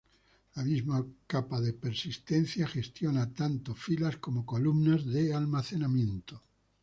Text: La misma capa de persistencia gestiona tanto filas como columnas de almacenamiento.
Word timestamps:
La 0.55 0.63
misma 0.63 0.99
capa 1.27 1.59
de 1.61 1.73
persistencia 1.83 2.65
gestiona 2.67 3.31
tanto 3.35 3.75
filas 3.75 4.17
como 4.17 4.47
columnas 4.47 5.05
de 5.05 5.31
almacenamiento. 5.31 6.41